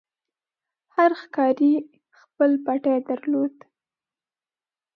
هر 0.95 1.11
ښکاري 1.21 1.73
خپل 2.19 2.51
پټی 2.65 2.97
درلود. 3.09 3.53